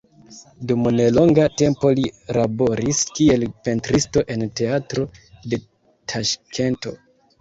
[0.69, 2.05] Dum nelonga tempo li
[2.39, 5.07] laboris kiel pentristo en teatro
[5.53, 5.61] de
[6.15, 6.97] Taŝkento.